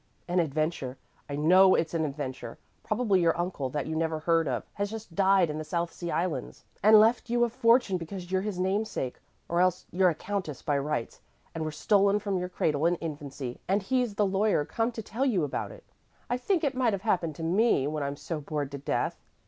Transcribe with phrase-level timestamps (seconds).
[0.27, 0.97] "An adventure
[1.29, 2.57] I know it's an adventure.
[2.81, 6.09] Probably your uncle, that you never heard of, has just died in the South Sea
[6.09, 10.63] Islands, and left you a fortune because you're his namesake; or else you're a countess
[10.63, 11.21] by rights,
[11.53, 15.23] and were stolen from your cradle in infancy, and he's the lawyer come to tell
[15.23, 15.83] you about it.
[16.31, 19.23] I think it might have happened to me, when I'm so bored to death!